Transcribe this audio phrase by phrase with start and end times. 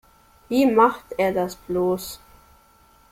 [0.49, 2.19] Wie macht er das bloß?